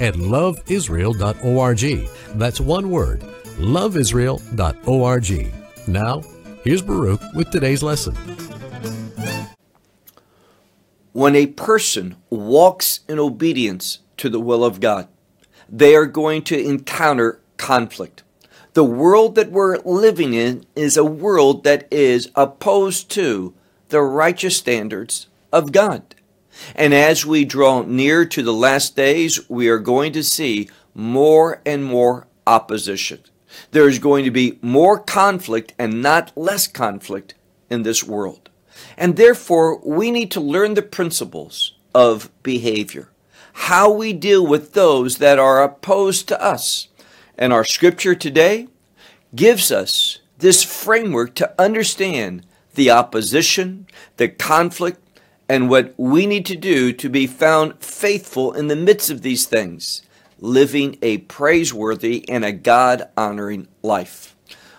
[0.00, 2.08] at loveisrael.org.
[2.38, 3.20] That's one word,
[3.58, 5.52] loveisrael.org.
[5.88, 6.22] Now,
[6.64, 8.14] here's Baruch with today's lesson.
[11.12, 15.08] When a person walks in obedience to the will of God,
[15.68, 18.22] they are going to encounter conflict.
[18.74, 23.54] The world that we're living in is a world that is opposed to
[23.88, 26.14] the righteous standards of God.
[26.74, 31.60] And as we draw near to the last days, we are going to see more
[31.64, 33.20] and more opposition.
[33.70, 37.34] There is going to be more conflict and not less conflict
[37.68, 38.48] in this world.
[38.96, 43.10] And therefore, we need to learn the principles of behavior,
[43.52, 46.88] how we deal with those that are opposed to us.
[47.36, 48.68] And our scripture today
[49.34, 55.00] gives us this framework to understand the opposition, the conflict,
[55.50, 59.46] and what we need to do to be found faithful in the midst of these
[59.46, 60.00] things,
[60.38, 64.36] living a praiseworthy and a God honoring life.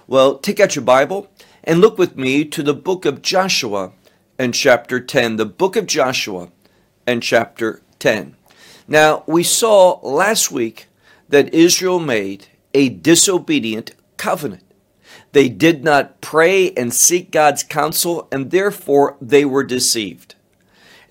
[0.07, 1.29] Well, take out your Bible
[1.61, 3.91] and look with me to the book of Joshua
[4.39, 5.35] and chapter 10.
[5.35, 6.47] The book of Joshua
[7.05, 8.37] and chapter 10.
[8.87, 10.87] Now, we saw last week
[11.27, 14.63] that Israel made a disobedient covenant.
[15.33, 20.35] They did not pray and seek God's counsel, and therefore they were deceived.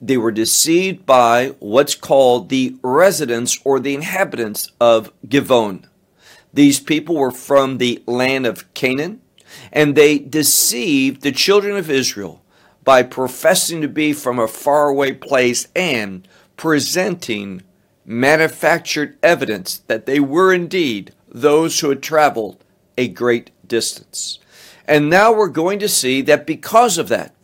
[0.00, 5.84] They were deceived by what's called the residents or the inhabitants of Givon.
[6.52, 9.20] These people were from the land of Canaan,
[9.72, 12.42] and they deceived the children of Israel
[12.82, 16.26] by professing to be from a faraway place and
[16.56, 17.62] presenting
[18.04, 22.64] manufactured evidence that they were indeed those who had traveled
[22.96, 24.38] a great distance.
[24.86, 27.34] And now we're going to see that because of that,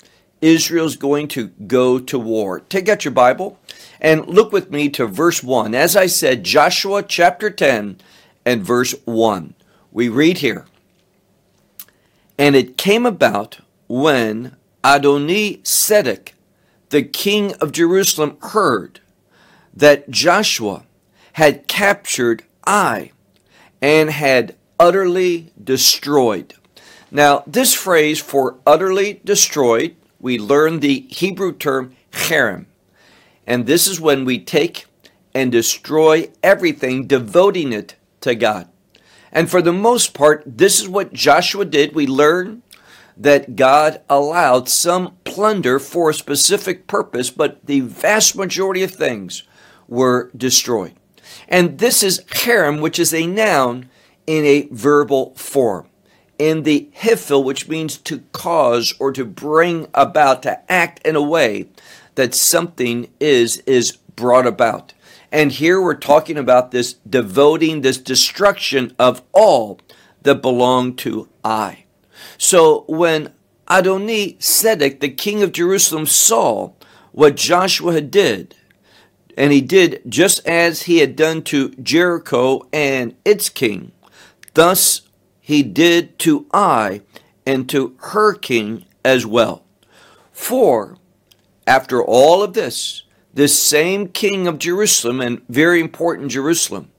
[0.40, 2.60] Israel's going to go to war.
[2.60, 3.58] Take out your Bible
[4.00, 5.74] and look with me to verse 1.
[5.74, 7.98] As I said, Joshua chapter 10
[8.44, 9.54] and verse 1.
[9.92, 10.66] We read here
[12.38, 16.32] And it came about when Adoni Sedek,
[16.90, 19.00] the king of Jerusalem, heard
[19.74, 20.84] that Joshua
[21.34, 23.12] had captured Ai
[23.82, 26.54] and had utterly destroyed.
[27.10, 29.96] Now, this phrase for utterly destroyed
[30.26, 32.66] we learn the Hebrew term cherem.
[33.46, 34.86] And this is when we take
[35.32, 38.68] and destroy everything, devoting it to God.
[39.30, 41.94] And for the most part, this is what Joshua did.
[41.94, 42.62] We learn
[43.16, 49.44] that God allowed some plunder for a specific purpose, but the vast majority of things
[49.86, 50.94] were destroyed.
[51.46, 53.90] And this is cherem, which is a noun
[54.26, 55.86] in a verbal form
[56.38, 61.22] in the hifil, which means to cause or to bring about, to act in a
[61.22, 61.66] way
[62.14, 64.92] that something is is brought about.
[65.30, 69.80] And here we're talking about this devoting, this destruction of all
[70.22, 71.84] that belong to Ai.
[72.38, 73.32] So when
[73.68, 76.72] Adoni Sedek, the king of Jerusalem, saw
[77.12, 78.54] what Joshua had did,
[79.36, 83.92] and he did just as he had done to Jericho and its king,
[84.54, 85.02] thus
[85.46, 87.02] he did to Ai
[87.46, 89.62] and to her king as well.
[90.32, 90.98] For
[91.68, 96.90] after all of this, this same king of Jerusalem, and very important Jerusalem,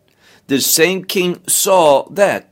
[0.47, 2.49] this same king saw that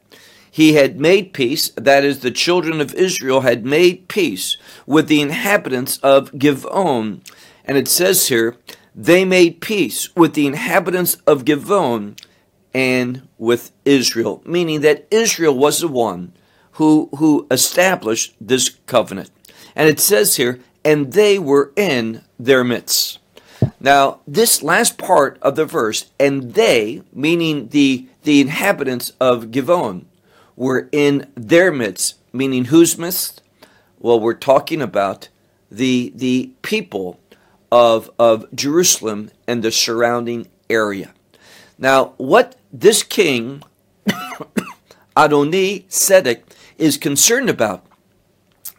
[0.51, 5.21] he had made peace, that is, the children of Israel had made peace with the
[5.21, 7.21] inhabitants of Givon.
[7.63, 8.57] And it says here,
[8.93, 12.19] they made peace with the inhabitants of Givon
[12.73, 16.33] and with Israel, meaning that Israel was the one
[16.73, 19.31] who, who established this covenant.
[19.75, 23.19] And it says here, and they were in their midst.
[23.79, 30.05] Now, this last part of the verse, and they, meaning the, the inhabitants of Givon,
[30.55, 33.41] were in their midst, meaning whose midst?
[33.99, 35.29] Well, we're talking about
[35.71, 37.19] the, the people
[37.71, 41.14] of, of Jerusalem and the surrounding area.
[41.77, 43.63] Now, what this king,
[45.17, 46.43] Adoni Sedek,
[46.77, 47.85] is concerned about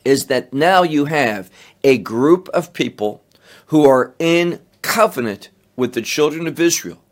[0.05, 1.51] is that now you have
[1.83, 3.23] a group of people
[3.67, 7.03] who are in covenant with the children of Israel,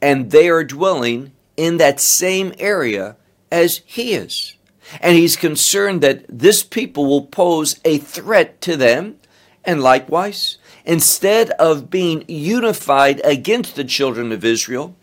[0.00, 3.16] and they are dwelling in that same area
[3.52, 4.54] as he is.
[5.00, 9.16] And he's concerned that this people will pose a threat to them.
[9.64, 14.96] And likewise, instead of being unified against the children of Israel,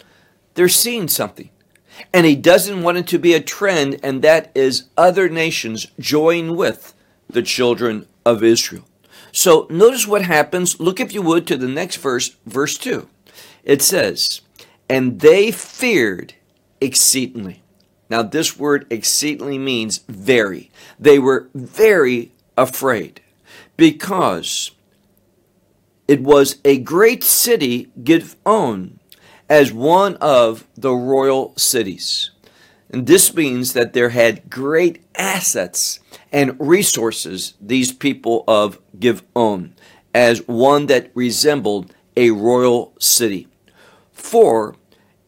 [0.57, 1.51] they're seeing something.
[2.11, 6.55] And he doesn't want it to be a trend, and that is other nations join
[6.55, 6.95] with
[7.29, 8.83] the children of Israel.
[9.31, 10.79] So notice what happens.
[10.79, 13.07] Look, if you would, to the next verse, verse 2.
[13.63, 14.41] It says,
[14.89, 16.33] And they feared
[16.81, 17.61] exceedingly.
[18.09, 20.71] Now, this word exceedingly means very.
[20.99, 23.21] They were very afraid
[23.75, 24.71] because
[26.07, 28.96] it was a great city Givon
[29.49, 32.31] as one of the royal cities.
[32.89, 35.99] And this means that there had great assets
[36.31, 39.71] and resources, these people of Givon,
[40.13, 43.47] as one that resembled a royal city.
[44.11, 44.75] For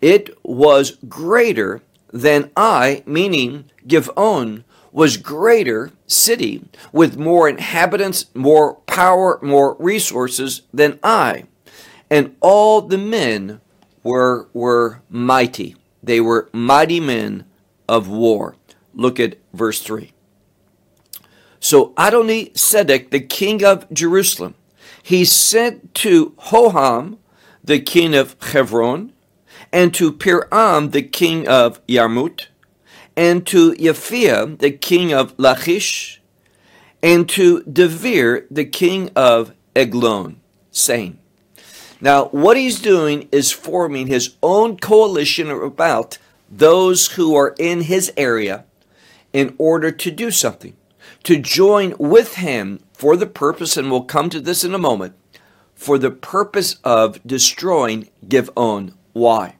[0.02, 1.82] it was greater
[2.12, 11.00] than Ai, meaning Givon, was greater city with more inhabitants, more power, more resources than
[11.04, 11.44] Ai.
[12.10, 13.62] And all the men
[14.10, 15.76] were, were mighty.
[16.02, 17.46] They were mighty men
[17.88, 18.56] of war.
[18.94, 20.12] Look at verse 3.
[21.60, 24.56] So Adoni Sedek, the king of Jerusalem,
[25.04, 27.20] he sent to Hoham,
[27.64, 29.14] the king of Hebron,
[29.72, 32.48] and to Piram, the king of Yarmut,
[33.16, 36.20] and to Yaphia, the king of Lachish,
[37.04, 40.38] and to Devir, the king of Eglon,
[40.72, 41.20] saying,
[42.02, 46.18] Now, what he's doing is forming his own coalition about
[46.50, 48.66] those who are in his area
[49.34, 50.76] in order to do something,
[51.24, 55.14] to join with him for the purpose, and we'll come to this in a moment,
[55.76, 58.94] for the purpose of destroying Givon.
[59.14, 59.56] Why?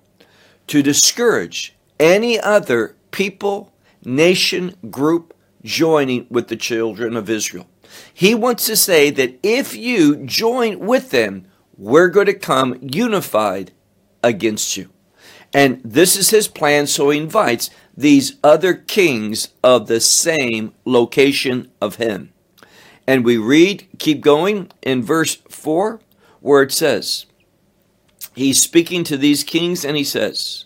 [0.68, 3.72] To discourage any other people,
[4.04, 5.34] nation, group
[5.64, 7.68] joining with the children of Israel.
[8.14, 11.46] He wants to say that if you join with them,
[11.80, 13.72] we're going to come unified
[14.22, 14.90] against you.
[15.54, 21.72] And this is his plan, so he invites these other kings of the same location
[21.82, 22.34] of him.
[23.08, 26.02] And we read, keep going in verse 4,
[26.42, 27.26] where it says,
[28.36, 30.66] He's speaking to these kings and he says,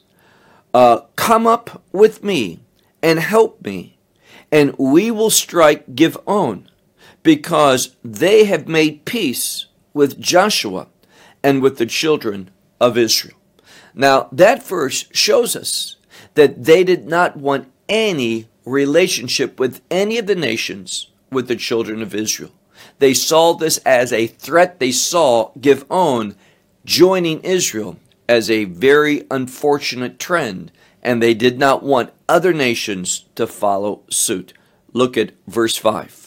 [0.74, 2.60] uh, Come up with me
[3.04, 3.98] and help me,
[4.52, 6.66] and we will strike Givon,
[7.22, 10.88] because they have made peace with Joshua
[11.44, 12.50] and with the children
[12.80, 13.38] of Israel.
[13.94, 15.98] Now, that verse shows us
[16.34, 22.02] that they did not want any relationship with any of the nations with the children
[22.02, 22.52] of Israel.
[23.00, 24.80] They saw this as a threat.
[24.80, 26.36] They saw Givon
[26.86, 27.98] joining Israel
[28.28, 34.54] as a very unfortunate trend, and they did not want other nations to follow suit.
[34.94, 36.23] Look at verse 5.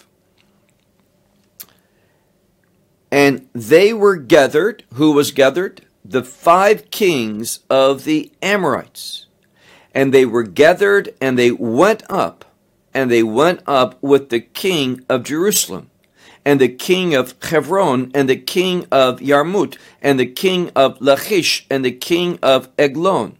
[3.10, 5.86] And they were gathered, who was gathered?
[6.08, 9.26] the five kings of the Amorites.
[9.94, 12.44] And they were gathered and they went up,
[12.94, 15.90] and they went up with the king of Jerusalem,
[16.44, 21.66] and the king of Hebron, and the king of Yarmut, and the king of Lachish,
[21.70, 23.36] and the king of Eglon.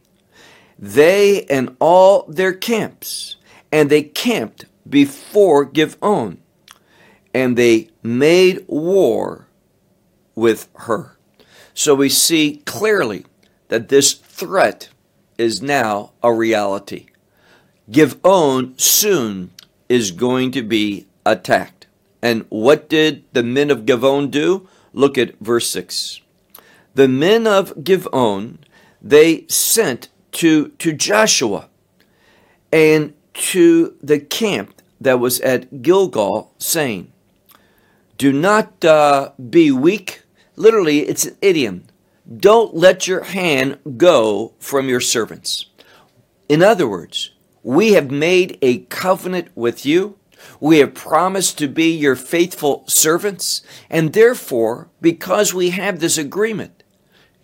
[0.79, 3.37] They and all their camps,
[3.71, 6.39] and they camped before Givon,
[7.33, 9.46] and they made war
[10.37, 11.17] with her.
[11.75, 13.27] So we see clearly
[13.69, 14.91] that this threat
[15.37, 17.07] is now a reality.
[17.91, 19.51] Givon soon
[19.89, 21.87] is going to be attacked.
[22.23, 24.69] And what did the men of Givon do?
[24.93, 26.21] Look at verse 6.
[26.95, 28.59] The men of Givon,
[29.03, 31.69] they sent to, to Joshua
[32.73, 37.13] and to the camp that was at Gilgal, saying,
[38.17, 40.23] Do not uh, be weak
[40.57, 41.85] Literally, it's an idiom.
[42.35, 45.67] Don't let your hand go from your servants.
[46.49, 47.31] In other words,
[47.63, 50.19] we have made a covenant with you.
[50.61, 53.63] We have promised to be your faithful servants.
[53.91, 56.83] And therefore, because we have this agreement,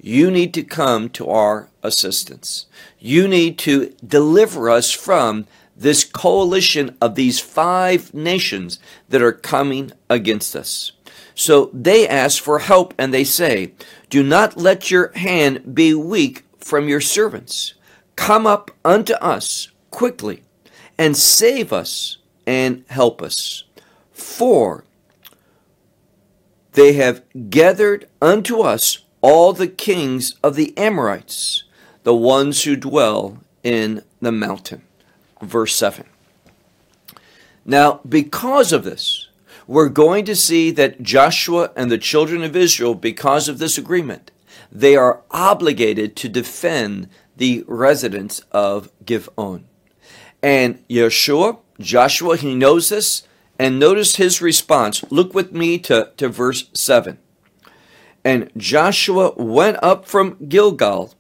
[0.00, 2.66] you need to come to our assistance.
[2.99, 8.78] You need to deliver us from this coalition of these five nations
[9.09, 10.92] that are coming against us.
[11.35, 13.73] So they ask for help and they say,
[14.11, 17.75] Do not let your hand be weak from your servants.
[18.17, 20.43] Come up unto us quickly
[20.99, 23.65] and save us and help us.
[24.12, 24.85] For
[26.73, 31.65] they have gathered unto us all the kings of the Amorites,
[32.03, 34.83] the ones who dwell in the mountain.
[35.41, 36.05] Verse 7.
[37.65, 39.29] Now, because of this,
[39.66, 44.31] we're going to see that Joshua and the children of Israel, because of this agreement,
[44.71, 49.64] they are obligated to defend the residents of Givon.
[50.42, 53.23] And Yeshua, Joshua, he knows this,
[53.59, 55.04] and notice his response.
[55.11, 57.19] Look with me to, to verse 7.
[58.25, 61.14] And Joshua went up from Gilgal,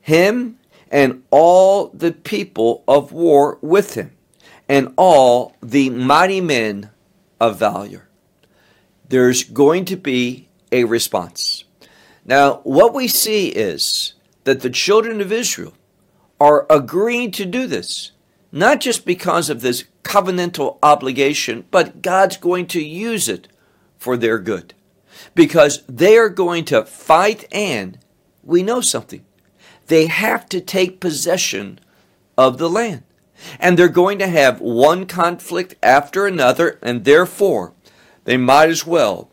[0.00, 0.58] him
[0.90, 4.12] and all the people of war with him,
[4.68, 6.90] and all the mighty men
[7.42, 8.08] of valor.
[9.08, 11.64] There's going to be a response.
[12.24, 15.74] Now, what we see is that the children of Israel
[16.40, 18.12] are agreeing to do this,
[18.52, 23.48] not just because of this covenantal obligation, but God's going to use it
[23.98, 24.72] for their good.
[25.34, 27.98] Because they are going to fight, and
[28.44, 29.24] we know something.
[29.88, 31.80] They have to take possession
[32.38, 33.02] of the land.
[33.58, 37.72] And they're going to have one conflict after another, and therefore
[38.24, 39.30] they might as well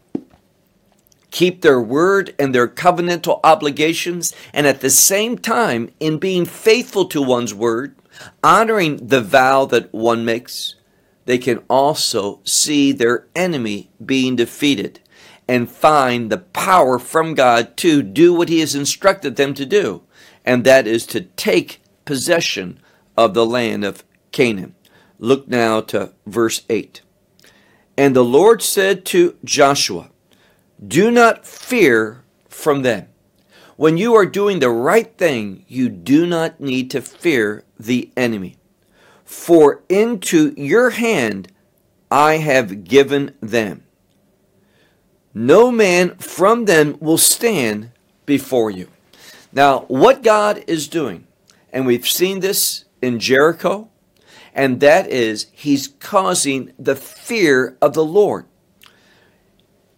[1.31, 7.05] keep their word and their covenantal obligations, and at the same time, in being faithful
[7.05, 7.95] to one's word,
[8.43, 10.75] honoring the vow that one makes,
[11.25, 14.99] they can also see their enemy being defeated
[15.47, 20.03] and find the power from God to do what He has instructed them to do,
[20.45, 22.79] and that is to take possession
[23.19, 24.75] of the land of Canaan.
[25.17, 27.01] Look now to verse 8.
[27.97, 30.09] And the Lord said to Joshua,
[30.85, 33.09] Do not fear from them.
[33.75, 38.55] When you are doing the right thing, you do not need to fear the enemy.
[39.25, 41.51] For into your hand
[42.09, 43.83] I have given them.
[45.33, 47.91] No man from them will stand
[48.25, 48.87] before you.
[49.51, 51.27] Now, what God is doing,
[51.73, 53.89] and we've seen this in Jericho,
[54.53, 58.45] and that is He's causing the fear of the Lord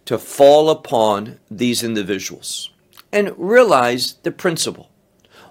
[0.04, 2.70] to fall upon these individuals.
[3.12, 4.90] And realize the principle.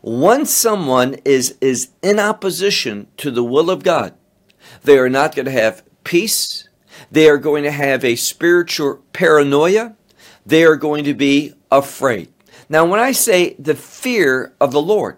[0.02, 4.16] Once someone is, is in opposition to the will of God,
[4.84, 6.68] they are not going to have peace.
[7.12, 9.96] They are going to have a spiritual paranoia.
[10.46, 12.32] They are going to be afraid.
[12.68, 15.18] Now, when I say the fear of the Lord,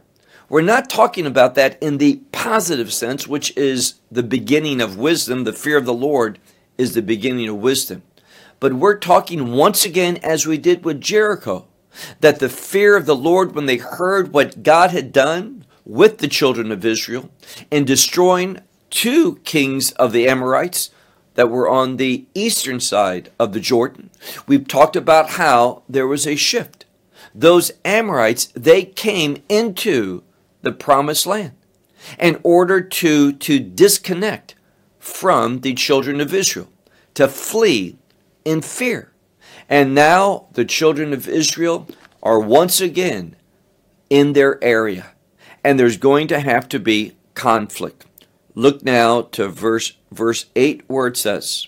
[0.53, 5.45] we're not talking about that in the positive sense, which is the beginning of wisdom.
[5.45, 6.38] The fear of the Lord
[6.77, 8.03] is the beginning of wisdom.
[8.60, 11.65] But we're talking once again, as we did with Jericho,
[12.19, 16.27] that the fear of the Lord, when they heard what God had done with the
[16.27, 17.31] children of Israel
[17.72, 18.60] in destroying
[18.91, 20.91] two kings of the Amorites
[21.33, 24.12] that were on the eastern side of the Jordan,
[24.45, 26.86] we've talked about how there was a shift.
[27.33, 30.22] Those Amorites, they came into
[30.63, 31.53] the promised land
[32.20, 34.55] in order to, to disconnect
[34.98, 36.70] from the children of Israel,
[37.13, 37.98] to flee
[38.43, 39.12] in fear.
[39.70, 41.88] And now the children of Israel
[42.22, 43.36] are once again
[44.10, 45.12] in their area,
[45.63, 48.05] and there's going to have to be conflict.
[48.55, 51.67] Look now to verse verse 8 where it says,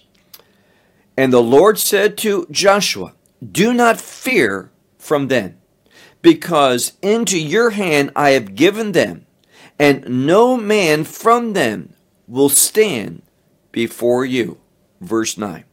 [1.17, 3.13] And the Lord said to Joshua,
[3.51, 5.57] Do not fear from them,
[6.25, 9.27] because into your hand I have given them,
[9.77, 11.93] and no man from them
[12.27, 13.21] will stand
[13.71, 14.57] before you.
[14.99, 15.65] Verse 9.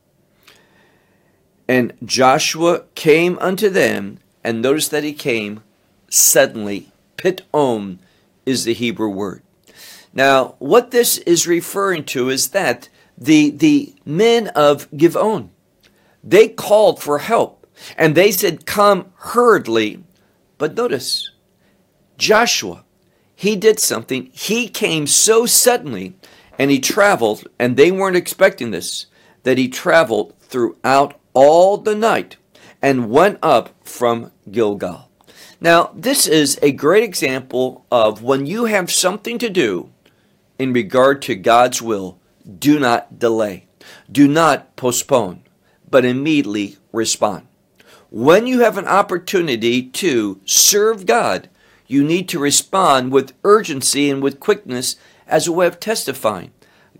[1.66, 5.62] And Joshua came unto them, and notice that he came
[6.10, 6.92] suddenly.
[7.16, 7.96] Pitom
[8.44, 9.40] is the Hebrew word.
[10.12, 15.48] Now, what this is referring to is that the, the men of Givon,
[16.22, 17.66] they called for help,
[17.96, 20.04] and they said, Come hurriedly.
[20.62, 21.32] But notice,
[22.18, 22.84] Joshua,
[23.34, 24.30] he did something.
[24.32, 26.14] He came so suddenly,
[26.56, 29.06] and he traveled, and they weren't expecting this,
[29.42, 32.36] that he traveled throughout all the night
[32.80, 35.10] and went up from Gilgal.
[35.60, 39.90] Now, this is a great example of when you have something to do
[40.60, 42.20] in regard to God's will,
[42.60, 43.66] do not delay.
[44.12, 45.42] Do not postpone,
[45.90, 47.48] but immediately respond.
[48.14, 51.48] When you have an opportunity to serve God,
[51.86, 56.50] you need to respond with urgency and with quickness as a way of testifying.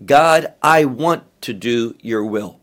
[0.03, 2.59] God, I want to do your will.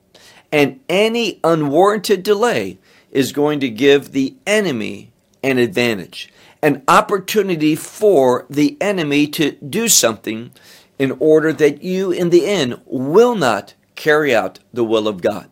[0.50, 2.80] And any unwarranted delay
[3.12, 5.12] is going to give the enemy
[5.45, 10.50] an advantage, an opportunity for the enemy to do something
[10.99, 15.49] in order that you, in the end, will not carry out the will of God.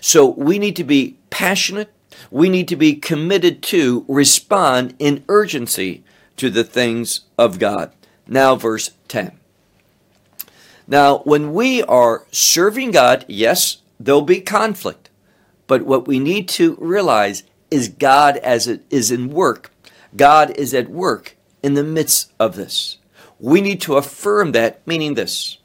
[0.00, 1.92] So we need to be passionate.
[2.30, 6.04] We need to be committed to respond in urgency
[6.36, 7.92] to the things of God.
[8.26, 9.38] Now, verse 10.
[10.88, 15.10] Now, when we are serving God, yes, there'll be conflict.
[15.66, 19.72] But what we need to realize is God as it is in work.
[20.14, 22.98] God is at work in the midst of this.
[23.38, 25.58] We need to affirm that, meaning this.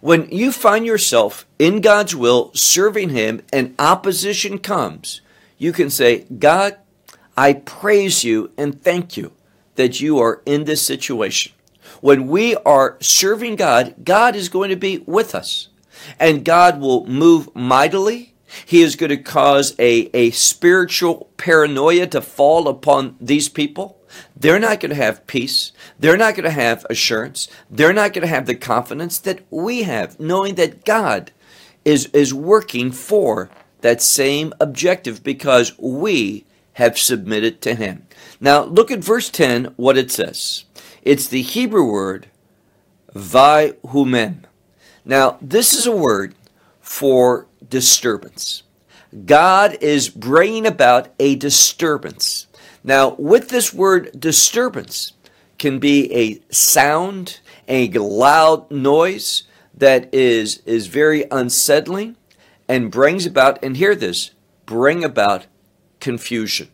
[0.00, 5.20] When you find yourself in God's will, serving Him, and opposition comes,
[5.62, 6.76] you can say, God,
[7.36, 9.32] I praise you and thank you
[9.76, 11.52] that you are in this situation.
[12.00, 15.68] When we are serving God, God is going to be with us.
[16.18, 18.34] And God will move mightily.
[18.66, 24.00] He is going to cause a, a spiritual paranoia to fall upon these people.
[24.36, 25.70] They're not going to have peace.
[25.96, 27.46] They're not going to have assurance.
[27.70, 31.30] They're not going to have the confidence that we have, knowing that God
[31.84, 33.48] is, is working for
[33.82, 38.06] that same objective because we have submitted to Him.
[38.40, 40.64] Now, look at verse 10, what it says.
[41.02, 42.28] It's the Hebrew word
[43.14, 44.44] vayhumem.
[45.04, 46.34] Now, this is a word
[46.80, 48.62] for disturbance.
[49.26, 52.46] God is bringing about a disturbance.
[52.82, 55.12] Now, with this word disturbance
[55.58, 62.16] can be a sound, a loud noise that is, is very unsettling
[62.72, 64.30] and brings about, and hear this,
[64.64, 65.44] bring about
[66.00, 66.70] confusion.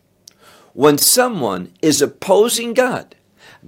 [0.71, 3.15] When someone is opposing God,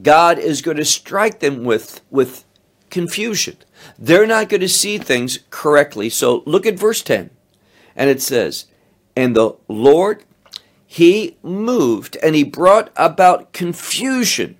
[0.02, 2.46] God is going to strike them with, with
[2.90, 3.58] confusion.
[4.00, 6.10] They're not going to see things correctly.
[6.10, 7.32] So look at verse 10.
[7.98, 8.68] And it says,
[9.14, 10.24] And the Lord,
[10.86, 14.56] he moved and he brought about confusion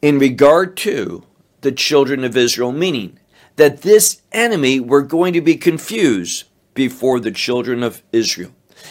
[0.00, 1.24] in regard to
[1.62, 3.18] the children of Israel, meaning
[3.56, 6.44] that this enemy were going to be confused
[6.74, 8.50] before the children of Israel.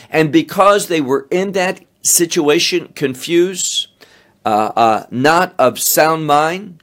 [0.09, 3.87] And because they were in that situation, confused,
[4.45, 6.81] uh, uh, not of sound mind,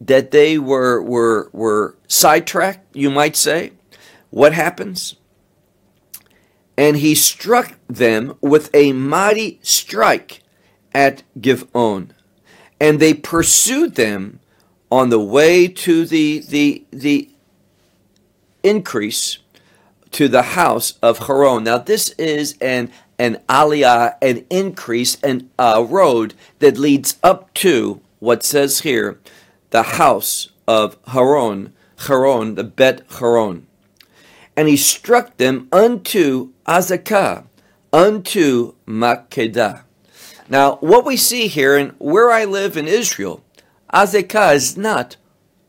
[0.00, 3.72] that they were, were, were sidetracked, you might say,
[4.30, 5.16] what happens?
[6.76, 10.42] And he struck them with a mighty strike
[10.94, 12.10] at Givon.
[12.80, 14.38] And they pursued them
[14.90, 17.28] on the way to the, the, the
[18.62, 19.38] increase
[20.12, 21.64] to the house of Haron.
[21.64, 28.00] Now, this is an an aliyah, an increase, an uh, road that leads up to
[28.20, 29.18] what says here,
[29.70, 33.62] the house of Haron, Haron, the Bet Haron.
[34.56, 37.44] And he struck them unto Azekah,
[37.92, 39.82] unto Makkedah.
[40.48, 43.42] Now, what we see here, and where I live in Israel,
[43.92, 45.16] Azekah is not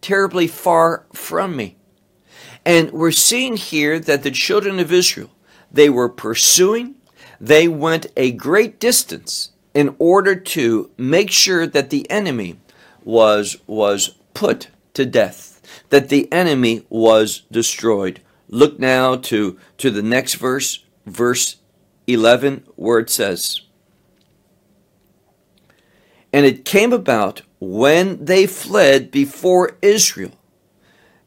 [0.01, 1.77] terribly far from me.
[2.65, 5.31] And we're seeing here that the children of Israel,
[5.71, 6.95] they were pursuing,
[7.39, 12.59] they went a great distance in order to make sure that the enemy
[13.03, 18.21] was, was put to death, that the enemy was destroyed.
[18.49, 21.57] Look now to, to the next verse, verse
[22.07, 23.61] 11, where it says,
[26.33, 30.31] And it came about when they fled before Israel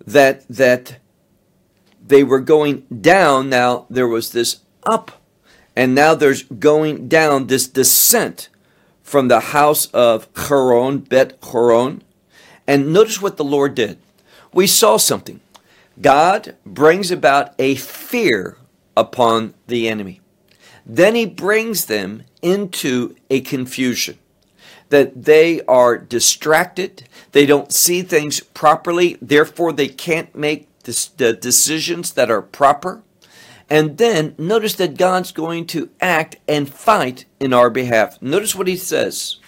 [0.06, 0.98] that, that
[2.04, 3.48] they were going down.
[3.48, 5.22] Now there was this up
[5.76, 8.48] and now there's going down this descent
[9.02, 12.00] from the house of Haron, Bet Haron.
[12.66, 13.98] And notice what the Lord did.
[14.52, 15.40] We saw something.
[16.00, 18.56] God brings about a fear
[18.96, 20.20] upon the enemy.
[20.84, 24.18] Then he brings them into a confusion
[24.92, 32.12] that they are distracted, they don't see things properly, therefore they can't make the decisions
[32.12, 33.02] that are proper.
[33.70, 38.20] And then notice that God's going to act and fight in our behalf.
[38.20, 39.38] Notice what he says.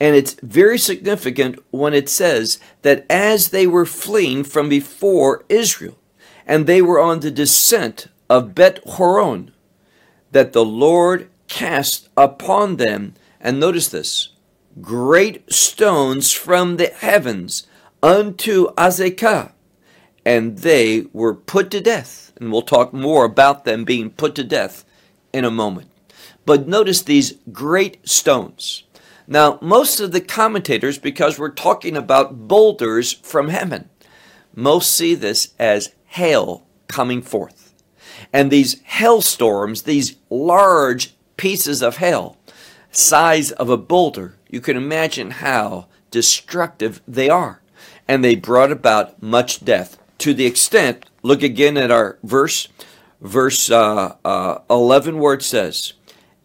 [0.00, 5.98] And it's very significant when it says that as they were fleeing from before Israel,
[6.46, 9.50] and they were on the descent of Bet Horon,
[10.32, 13.12] that the Lord cast upon them,
[13.42, 14.30] and notice this,
[14.80, 17.66] great stones from the heavens
[18.02, 19.52] unto Azekah,
[20.24, 24.42] and they were put to death and we'll talk more about them being put to
[24.42, 24.84] death
[25.32, 25.90] in a moment.
[26.46, 28.84] But notice these great stones.
[29.28, 33.90] Now, most of the commentators, because we're talking about boulders from heaven,
[34.56, 37.74] most see this as hail coming forth.
[38.32, 42.38] And these hailstorms, these large pieces of hail,
[42.90, 47.62] size of a boulder, you can imagine how destructive they are.
[48.06, 52.68] And they brought about much death to the extent Look again at our verse,
[53.20, 55.92] verse uh, uh, 11, where it says,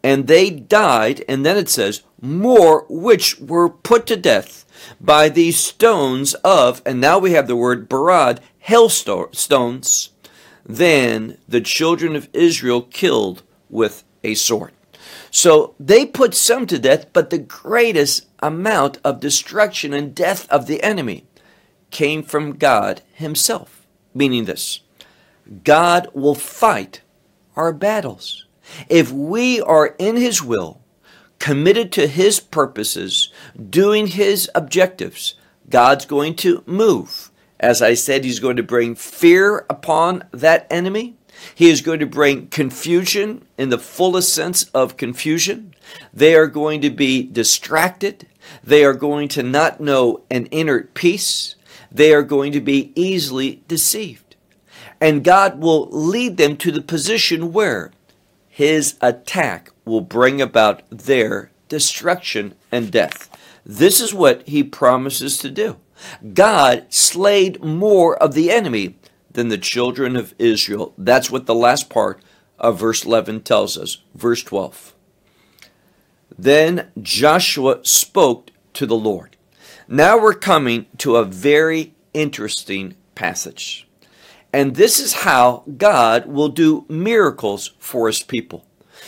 [0.04, 4.66] And they died, and then it says, More which were put to death
[5.00, 10.10] by these stones of, and now we have the word barad, hailstones,
[10.66, 14.75] then the children of Israel killed with a sword.
[15.36, 20.66] So they put some to death, but the greatest amount of destruction and death of
[20.66, 21.26] the enemy
[21.92, 23.86] came from God Himself.
[24.14, 24.80] Meaning this
[25.66, 27.02] God will fight
[27.58, 28.46] our battles.
[28.88, 30.80] If we are in His will,
[31.38, 33.30] committed to His purposes,
[33.70, 35.36] doing His objectives,
[35.70, 37.30] God's going to move.
[37.60, 41.18] As I said, He's going to bring fear upon that enemy.
[41.54, 45.74] He is going to bring confusion in the fullest sense of confusion.
[46.14, 48.28] They are going to be distracted.
[48.64, 51.56] They are going to not know an inner peace.
[51.92, 54.36] They are going to be easily deceived.
[55.00, 57.92] And God will lead them to the position where
[58.48, 63.30] his attack will bring about their destruction and death.
[63.66, 65.78] This is what he promises to do.
[66.34, 68.96] God slayed more of the enemy
[69.36, 70.94] than the children of Israel.
[70.98, 72.22] That's what the last part
[72.58, 73.98] of verse 11 tells us.
[74.14, 74.96] Verse 12.
[76.38, 79.38] Then Joshua spoke to the Lord.
[79.88, 83.88] Now we're coming to a very interesting passage.
[84.52, 88.66] And this is how God will do miracles for his people.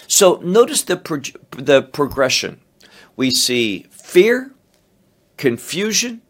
[0.07, 1.21] So notice the, pro-
[1.57, 2.59] the progression.
[3.15, 4.51] We see fear,
[5.37, 6.21] confusion,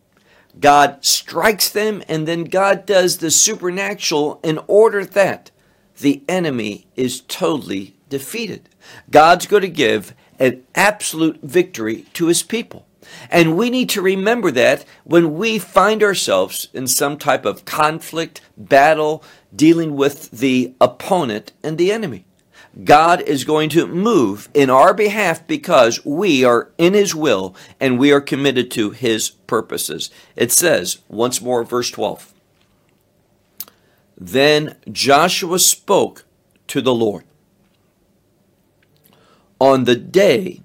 [0.60, 5.52] God strikes them, and then God does the supernatural in order that
[6.00, 8.70] the enemy is totally defeated.
[9.10, 12.88] God's going to give an absolute victory to his people.
[13.32, 18.42] And we need to remember that when we find ourselves in some type of conflict,
[18.58, 19.24] battle,
[19.56, 22.27] dealing with the opponent and the enemy.
[22.84, 27.98] God is going to move in our behalf because we are in His will and
[27.98, 30.12] we are committed to His purposes.
[30.36, 32.34] It says, once more, verse 12.
[34.18, 36.26] Then Joshua spoke
[36.68, 37.24] to the Lord
[39.60, 40.62] on the day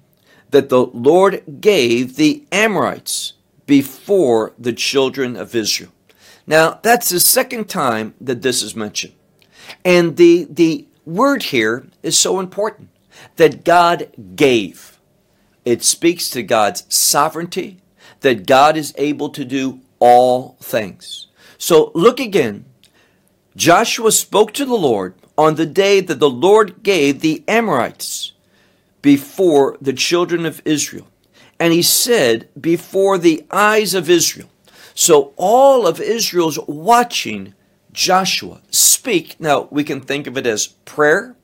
[0.51, 3.33] that the Lord gave the Amorites
[3.65, 5.91] before the children of Israel.
[6.45, 9.13] Now, that's the second time that this is mentioned.
[9.85, 12.89] And the, the word here is so important
[13.35, 14.99] that God gave.
[15.65, 17.79] It speaks to God's sovereignty,
[18.21, 21.27] that God is able to do all things.
[21.57, 22.65] So look again.
[23.55, 28.33] Joshua spoke to the Lord on the day that the Lord gave the Amorites
[29.01, 31.07] before the children of Israel.
[31.59, 34.49] And he said, before the eyes of Israel.
[34.95, 37.53] So all of Israel's watching
[37.93, 39.39] Joshua speak.
[39.39, 41.35] Now, we can think of it as prayer,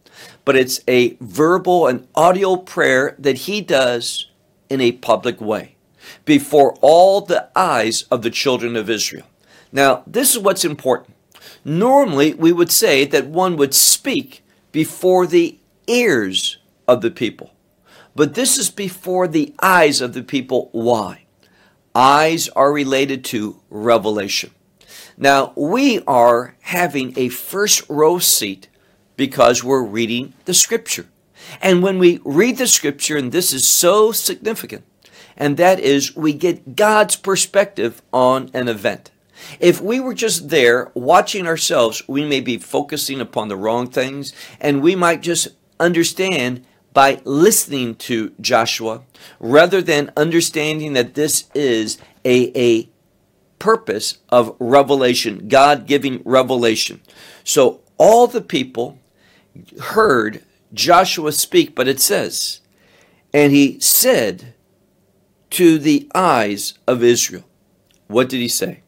[0.43, 4.29] but it's a verbal and audio prayer that he does
[4.69, 5.75] in a public way
[6.25, 9.25] before all the eyes of the children of Israel.
[9.71, 11.15] Now, this is what's important.
[11.63, 16.57] Normally, we would say that one would speak before the ears
[16.87, 17.53] of the people.
[18.15, 20.69] But this is before the eyes of the people.
[20.71, 21.25] Why?
[21.93, 24.51] Eyes are related to revelation.
[25.21, 28.69] Now, we are having a first row seat
[29.17, 31.07] because we're reading the scripture.
[31.61, 34.85] And when we read the scripture, and this is so significant,
[35.35, 39.11] and that is we get God's perspective on an event.
[39.59, 44.31] If we were just there watching ourselves, we may be focusing upon the wrong things,
[44.61, 45.49] and we might just
[45.81, 49.01] understand by listening to Joshua
[49.39, 52.89] rather than understanding that this is a, a
[53.59, 57.01] purpose of revelation, God giving revelation.
[57.43, 58.97] So all the people
[59.79, 60.43] heard
[60.73, 62.61] Joshua speak, but it says,
[63.33, 64.53] and he said
[65.51, 67.43] to the eyes of Israel,
[68.07, 68.81] what did he say?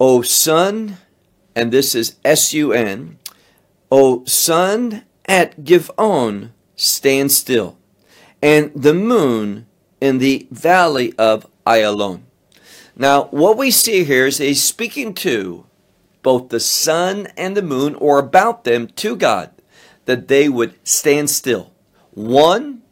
[0.00, 0.98] O sun,
[1.54, 3.18] and this is S U N,
[3.90, 7.78] O sun at Givon, stand still,
[8.42, 9.66] and the moon
[10.00, 12.22] in the valley of Ayalon.
[12.98, 15.64] Now, what we see here is he's speaking to
[16.22, 19.50] both the sun and the moon, or about them to God,
[20.04, 21.72] that they would stand still.
[22.10, 22.82] One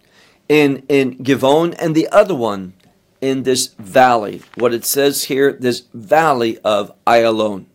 [0.49, 2.75] in, in Givon, and the other one
[3.21, 4.43] in this valley.
[4.55, 7.67] What it says here, this valley of Ayalon.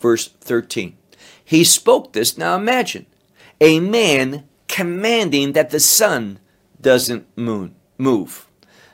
[0.00, 0.96] Verse 13.
[1.44, 2.36] He spoke this.
[2.36, 3.06] Now imagine
[3.60, 6.40] a man commanding that the sun
[6.80, 8.48] doesn't moon, move.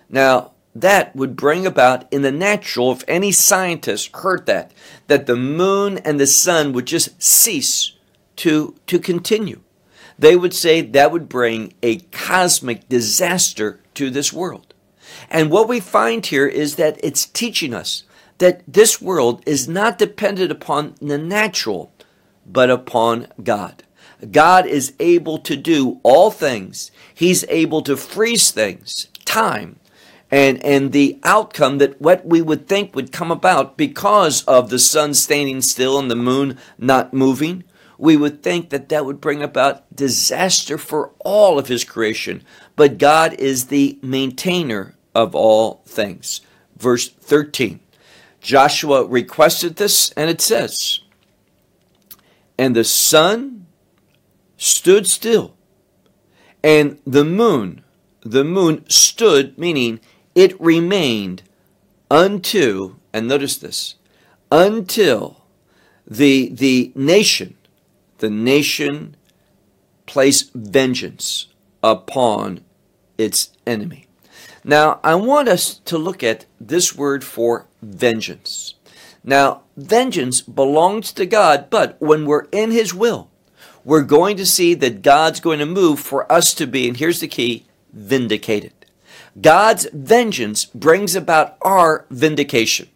[0.09, 4.73] Now, that would bring about in the natural, if any scientist heard that,
[5.07, 7.93] that the moon and the sun would just cease
[8.37, 9.61] to, to continue.
[10.19, 14.75] They would say that would bring a cosmic disaster to this world.
[15.31, 18.05] And what we find here is that it's teaching us
[18.39, 21.93] that this world is not dependent upon the natural,
[22.47, 23.83] but upon God.
[24.31, 26.91] God is able to do all things.
[27.15, 29.79] He's able to freeze things, time,
[30.31, 34.79] and and the outcome that what we would think would come about because of the
[34.79, 37.65] sun standing still and the moon not moving
[37.99, 42.43] we would think that that would bring about disaster for all of his creation.
[42.75, 46.41] But god is the maintainer of all things.
[46.77, 47.81] Verse 13
[48.41, 51.01] joshua requested this and it says
[52.57, 53.67] and the sun
[54.57, 55.57] stood still
[56.63, 57.83] and the moon
[58.21, 59.99] the moon stood meaning
[60.37, 61.43] it remained
[62.09, 63.97] until, and notice this,
[64.53, 65.43] until
[66.07, 67.57] the, the nation,
[68.19, 69.17] the nation
[70.05, 71.49] placed vengeance
[71.83, 72.61] upon
[73.19, 74.07] its enemy.
[74.63, 78.75] Now, I want us to look at this word for vengeance.
[79.25, 83.31] Now, vengeance belongs to God, but when we're in His will,
[83.85, 87.21] we're going to see that God's going to move for us to be, and here's
[87.21, 88.73] the key, vindicated.
[89.41, 92.89] God's vengeance brings about our vindication.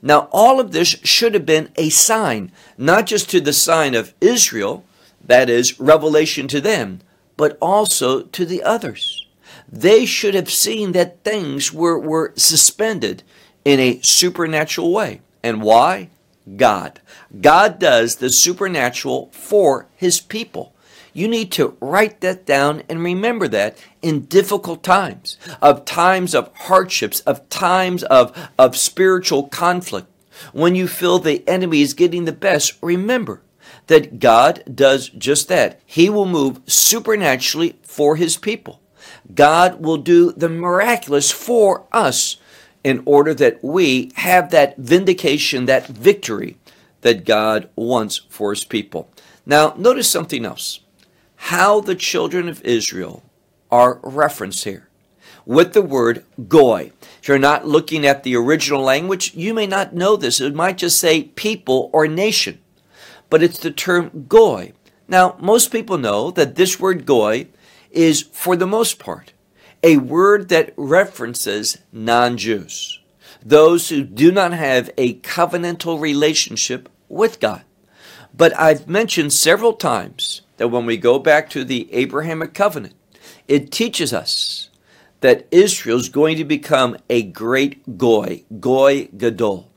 [0.00, 4.14] Now, all of this should have been a sign, not just to the sign of
[4.20, 4.84] Israel,
[5.24, 7.00] that is, revelation to them,
[7.36, 9.26] but also to the others.
[9.70, 13.22] They should have seen that things were, were suspended
[13.64, 15.20] in a supernatural way.
[15.42, 16.10] And why?
[16.56, 17.00] God.
[17.40, 20.74] God does the supernatural for his people.
[21.12, 26.54] You need to write that down and remember that in difficult times, of times of
[26.54, 30.06] hardships, of times of, of spiritual conflict.
[30.52, 33.40] When you feel the enemy is getting the best, remember
[33.86, 35.80] that God does just that.
[35.86, 38.82] He will move supernaturally for his people.
[39.34, 42.36] God will do the miraculous for us
[42.84, 46.58] in order that we have that vindication, that victory
[47.00, 49.08] that God wants for his people.
[49.46, 50.80] Now, notice something else
[51.36, 53.22] how the children of Israel
[53.74, 54.88] are referenced here
[55.44, 56.92] with the word goy.
[57.20, 60.40] If you're not looking at the original language, you may not know this.
[60.40, 62.60] It might just say people or nation,
[63.28, 64.74] but it's the term goy.
[65.08, 67.48] Now, most people know that this word goy
[67.90, 69.32] is, for the most part,
[69.82, 73.00] a word that references non Jews,
[73.44, 77.64] those who do not have a covenantal relationship with God.
[78.32, 82.94] But I've mentioned several times that when we go back to the Abrahamic covenant,
[83.48, 84.70] it teaches us
[85.20, 89.70] that Israel is going to become a great goy, goy gadol.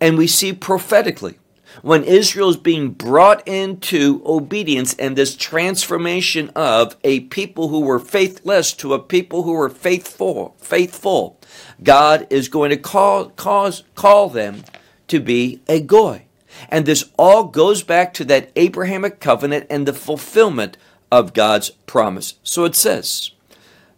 [0.00, 1.38] And we see prophetically
[1.80, 7.98] when Israel is being brought into obedience and this transformation of a people who were
[7.98, 11.40] faithless to a people who were faithful, faithful,
[11.82, 14.64] God is going to call, cause, call them
[15.08, 16.24] to be a goy.
[16.68, 20.76] And this all goes back to that Abrahamic covenant and the fulfillment
[21.12, 22.34] of God's promise.
[22.42, 23.30] So it says,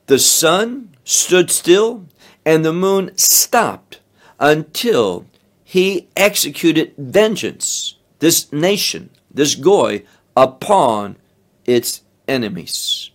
[0.07, 2.07] The sun stood still
[2.45, 4.01] and the moon stopped
[4.39, 5.25] until
[5.63, 10.03] he executed vengeance, this nation, this Goy,
[10.37, 11.17] upon
[11.65, 13.11] its enemies.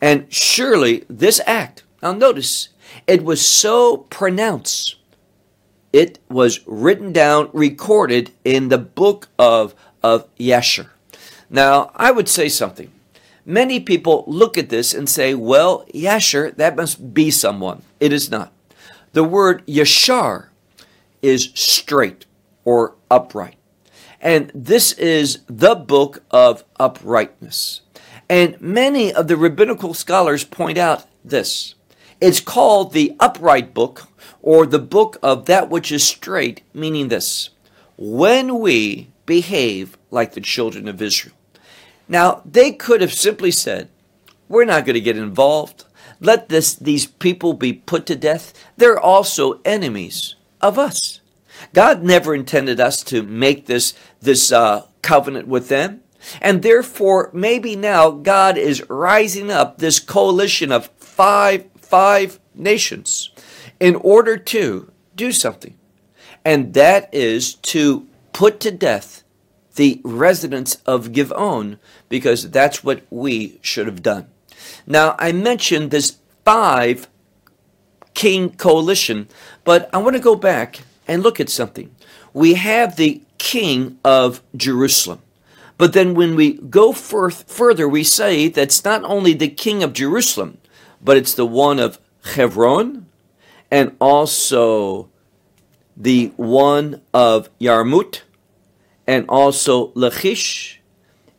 [0.00, 2.68] And surely this act, now notice,
[3.06, 4.96] it was so pronounced
[5.94, 10.88] it was written down, recorded in the book of, of Yasher.
[11.48, 12.90] Now, I would say something.
[13.46, 17.82] Many people look at this and say, well, Yasher, that must be someone.
[18.00, 18.52] It is not.
[19.12, 20.48] The word Yashar
[21.22, 22.26] is straight
[22.64, 23.56] or upright.
[24.20, 27.82] And this is the book of uprightness.
[28.28, 31.74] And many of the rabbinical scholars point out this.
[32.20, 34.08] It's called the upright book
[34.40, 37.50] or the book of that which is straight, meaning this
[37.96, 41.33] when we behave like the children of Israel.
[42.08, 43.88] Now, they could have simply said,
[44.48, 45.84] We're not going to get involved.
[46.20, 48.52] Let this, these people be put to death.
[48.76, 51.20] They're also enemies of us.
[51.72, 56.00] God never intended us to make this, this uh, covenant with them.
[56.40, 63.30] And therefore, maybe now God is rising up this coalition of five, five nations
[63.78, 65.76] in order to do something,
[66.44, 69.23] and that is to put to death
[69.74, 74.28] the residents of Givon, because that's what we should have done.
[74.86, 77.08] Now, I mentioned this five
[78.14, 79.28] king coalition,
[79.64, 81.94] but I want to go back and look at something.
[82.32, 85.20] We have the king of Jerusalem.
[85.76, 89.92] But then when we go forth further, we say that's not only the king of
[89.92, 90.58] Jerusalem,
[91.02, 91.98] but it's the one of
[92.34, 93.06] Hebron,
[93.70, 95.10] and also
[95.96, 98.22] the one of Yarmut,
[99.06, 100.80] and also Lachish,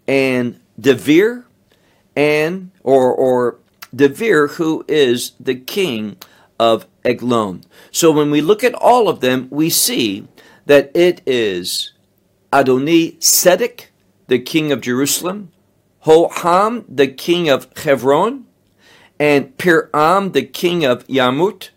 [0.07, 1.45] and Devir,
[2.15, 3.57] and or or
[3.95, 6.17] Devir, who is the king
[6.59, 7.63] of Eglon.
[7.91, 10.27] So when we look at all of them, we see
[10.65, 11.93] that it is
[12.51, 13.87] Adoni Sedek,
[14.27, 15.51] the king of Jerusalem,
[16.05, 18.45] Hoham, the king of Hebron,
[19.19, 21.69] and Piram, the king of Yamut,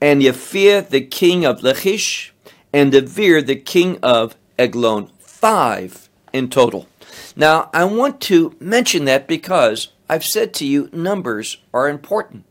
[0.00, 2.34] and Yaphir, the king of Lachish,
[2.72, 5.10] and Devir, the king of Eglon.
[5.42, 6.86] Five in total.
[7.34, 12.44] Now, I want to mention that because I've said to you, numbers are important.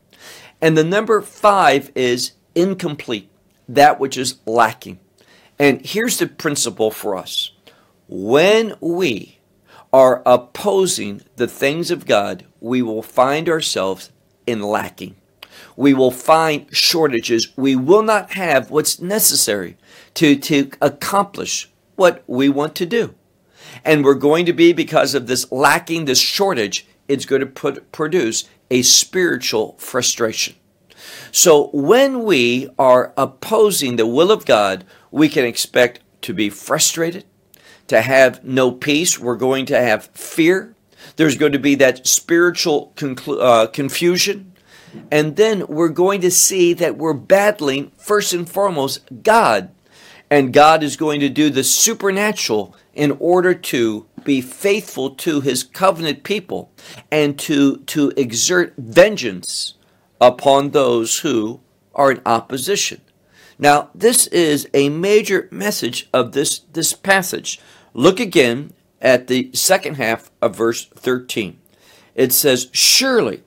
[0.59, 3.29] And the number five is incomplete,
[3.69, 4.99] that which is lacking.
[5.57, 7.53] And here's the principle for us
[8.09, 9.39] when we
[9.93, 14.11] are opposing the things of God, we will find ourselves
[14.45, 15.15] in lacking.
[15.77, 17.55] We will find shortages.
[17.55, 19.77] We will not have what's necessary
[20.15, 21.70] to, to accomplish
[22.01, 23.13] what we want to do.
[23.85, 27.91] And we're going to be, because of this lacking, this shortage, it's going to put,
[27.91, 30.55] produce a spiritual frustration.
[31.31, 37.25] So when we are opposing the will of God, we can expect to be frustrated,
[37.87, 39.19] to have no peace.
[39.19, 40.75] We're going to have fear.
[41.15, 44.53] There's going to be that spiritual conclu- uh, confusion.
[45.11, 49.69] And then we're going to see that we're battling, first and foremost, God.
[50.31, 55.61] And God is going to do the supernatural in order to be faithful to his
[55.61, 56.71] covenant people
[57.11, 59.75] and to, to exert vengeance
[60.21, 61.59] upon those who
[61.93, 63.01] are in opposition.
[63.59, 67.59] Now, this is a major message of this, this passage.
[67.93, 71.59] Look again at the second half of verse 13.
[72.15, 73.43] It says, Surely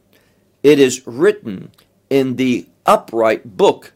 [0.62, 1.73] it is written
[2.11, 3.92] in the upright book,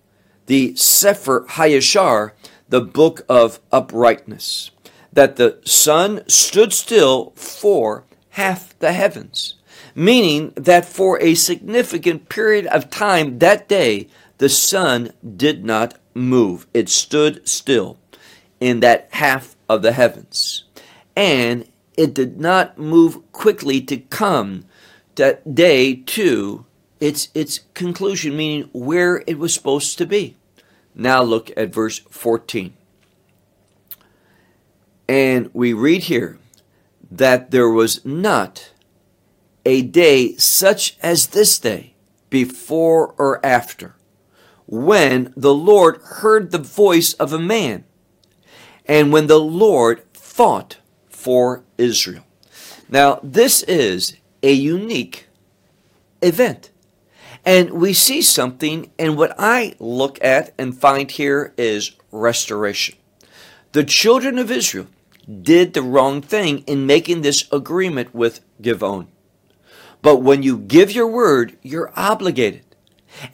[0.47, 2.33] the Sefer Hayashar,
[2.69, 4.71] the book of uprightness,
[5.13, 9.55] that the sun stood still for half the heavens,
[9.95, 16.67] meaning that for a significant period of time that day, the sun did not move.
[16.73, 17.99] It stood still
[18.61, 20.65] in that half of the heavens.
[21.17, 24.65] And it did not move quickly to come
[25.17, 26.65] that day to
[27.01, 30.37] its, its conclusion, meaning where it was supposed to be.
[30.99, 32.75] Now look at verse 14.
[35.09, 36.39] And we read here
[37.11, 38.73] that there was not
[39.65, 41.95] a day such as this day
[42.31, 43.95] before or after
[44.67, 47.85] when the Lord heard the voice of a man
[48.85, 52.25] and when the Lord fought for Israel.
[52.89, 55.29] Now, this is a unique
[56.21, 56.71] event.
[57.45, 62.97] And we see something, and what I look at and find here is restoration.
[63.73, 64.87] The children of Israel
[65.43, 69.07] did the wrong thing in making this agreement with Givon.
[70.01, 72.65] But when you give your word, you're obligated.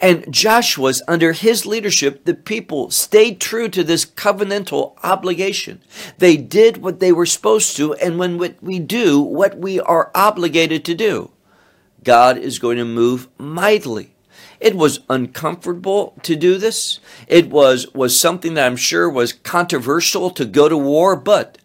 [0.00, 5.82] And Joshua's, under his leadership, the people stayed true to this covenantal obligation.
[6.18, 10.84] They did what they were supposed to, and when we do what we are obligated
[10.86, 11.30] to do,
[12.04, 14.14] God is going to move mightily.
[14.60, 17.00] It was uncomfortable to do this.
[17.26, 21.58] It was, was something that I'm sure was controversial to go to war, but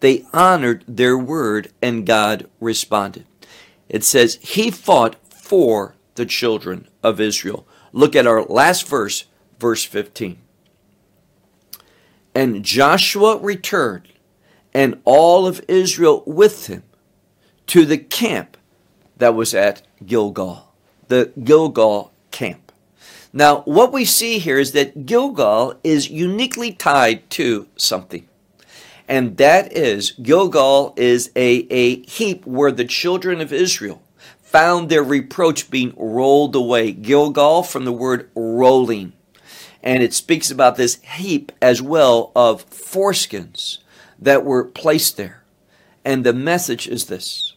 [0.00, 3.26] they honored their word and God responded.
[3.88, 7.66] It says, He fought for the children of Israel.
[7.92, 9.24] Look at our last verse,
[9.58, 10.38] verse 15.
[12.34, 14.08] And Joshua returned,
[14.74, 16.82] and all of Israel with him,
[17.68, 18.56] to the camp
[19.16, 20.72] that was at Gilgal,
[21.08, 22.72] the Gilgal camp.
[23.32, 28.26] Now, what we see here is that Gilgal is uniquely tied to something.
[29.08, 34.02] And that is, Gilgal is a, a heap where the children of Israel
[34.40, 36.92] found their reproach being rolled away.
[36.92, 39.12] Gilgal from the word rolling.
[39.82, 43.78] And it speaks about this heap as well of foreskins
[44.18, 45.42] that were placed there.
[46.04, 47.54] And the message is this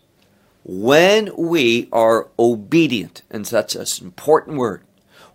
[0.71, 4.83] when we are obedient, and that's an important word,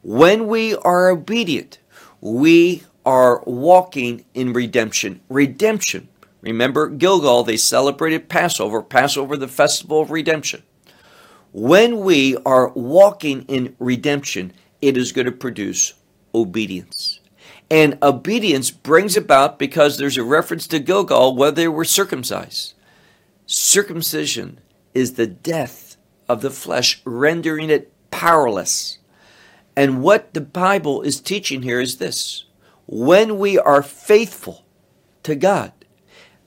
[0.00, 1.78] when we are obedient,
[2.20, 5.20] we are walking in redemption.
[5.28, 6.08] Redemption.
[6.40, 10.62] Remember Gilgal, they celebrated Passover, Passover, the festival of redemption.
[11.52, 15.94] When we are walking in redemption, it is going to produce
[16.32, 17.18] obedience.
[17.68, 22.74] And obedience brings about because there's a reference to Gilgal where they were circumcised.
[23.46, 24.60] Circumcision
[24.94, 25.96] is the death
[26.28, 28.98] of the flesh, rendering it powerless.
[29.76, 32.44] And what the Bible is teaching here is this
[32.86, 34.64] when we are faithful
[35.24, 35.72] to God,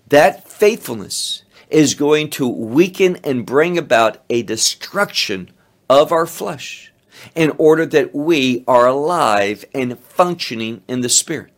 [0.08, 5.52] that faithfulness is going to weaken and bring about a destruction
[5.90, 6.94] of our flesh
[7.36, 11.52] in order that we are alive and functioning in the Spirit.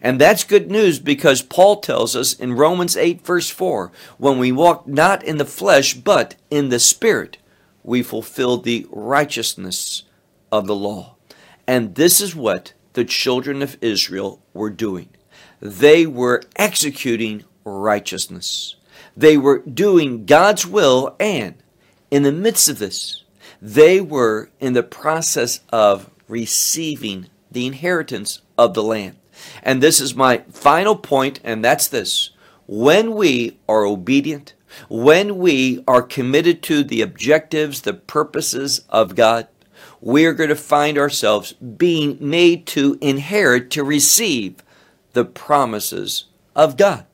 [0.00, 4.52] And that's good news because Paul tells us in Romans 8, verse 4 when we
[4.52, 7.38] walk not in the flesh, but in the Spirit,
[7.82, 10.04] we fulfill the righteousness
[10.52, 11.16] of the law.
[11.66, 15.08] And this is what the children of Israel were doing.
[15.60, 18.76] They were executing righteousness.
[19.16, 21.54] They were doing God's will, and
[22.10, 23.24] in the midst of this,
[23.60, 29.16] they were in the process of receiving the inheritance of the land.
[29.62, 32.30] And this is my final point, and that's this.
[32.66, 34.54] When we are obedient,
[34.88, 39.48] when we are committed to the objectives, the purposes of God,
[40.00, 44.56] we are going to find ourselves being made to inherit, to receive
[45.12, 47.06] the promises of God.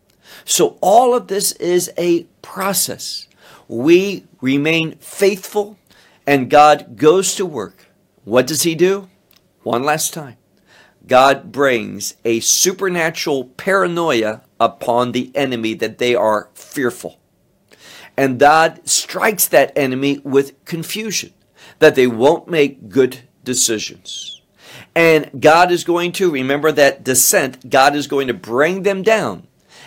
[0.45, 3.29] So all of this is a process.
[3.69, 5.79] We remain faithful
[6.27, 7.87] and God goes to work.
[8.25, 9.09] What does he do?
[9.63, 10.37] One last time.
[11.07, 17.19] God brings a supernatural paranoia upon the enemy that they are fearful.
[18.17, 21.33] And God strikes that enemy with confusion,
[21.81, 24.41] that they won't make good decisions.
[24.95, 29.47] And God is going to, remember that descent, God is going to bring them down.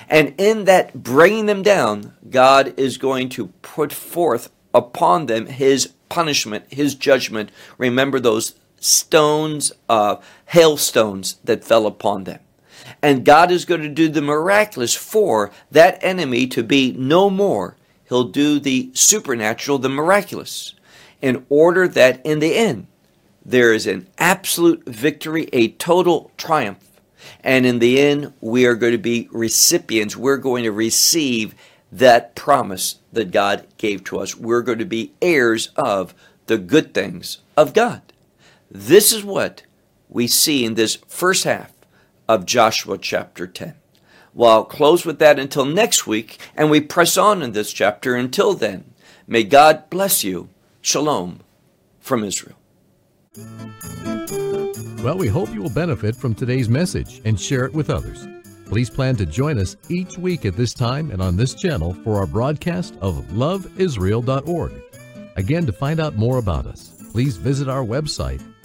[0.09, 5.93] And in that bringing them down, God is going to put forth upon them his
[6.09, 7.51] punishment, his judgment.
[7.78, 10.18] Remember those stones, uh,
[10.48, 12.40] hailstones that fell upon them.
[13.02, 17.76] And God is going to do the miraculous for that enemy to be no more.
[18.08, 20.74] He'll do the supernatural, the miraculous,
[21.22, 22.88] in order that in the end
[23.46, 27.02] there is an absolute victory, a total triumph.
[27.44, 30.18] And in the end, we are going to be recipients.
[30.18, 31.56] We're going to receive
[31.92, 34.36] that promise that God gave to us.
[34.36, 36.14] We're going to be heirs of
[36.48, 38.02] the good things of God.
[38.70, 39.63] This is what
[40.09, 41.72] we see in this first half
[42.28, 43.76] of Joshua chapter 10.
[44.34, 48.15] Well, I'll close with that until next week, and we press on in this chapter.
[48.15, 48.93] Until then,
[49.26, 50.49] may God bless you.
[50.82, 51.39] Shalom
[51.99, 52.55] from Israel.
[55.03, 58.28] Well, we hope you will benefit from today's message and share it with others.
[58.68, 62.18] Please plan to join us each week at this time and on this channel for
[62.18, 64.74] our broadcast of loveisrael.org.
[65.38, 68.41] Again, to find out more about us, please visit our website,